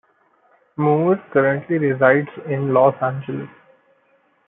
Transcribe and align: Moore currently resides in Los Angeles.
Moore 0.77 1.23
currently 1.31 1.77
resides 1.77 2.29
in 2.47 2.73
Los 2.73 2.95
Angeles. 3.03 3.51